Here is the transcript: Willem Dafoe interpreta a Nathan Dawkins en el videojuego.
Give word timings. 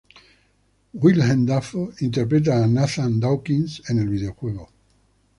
Willem 0.95 1.45
Dafoe 1.45 1.93
interpreta 1.99 2.57
a 2.63 2.65
Nathan 2.65 3.19
Dawkins 3.19 3.83
en 3.87 3.99
el 3.99 4.09
videojuego. 4.09 4.67